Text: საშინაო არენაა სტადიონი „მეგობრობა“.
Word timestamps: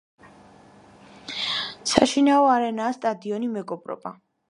საშინაო 1.91 2.51
არენაა 2.57 2.99
სტადიონი 3.01 3.55
„მეგობრობა“. 3.61 4.21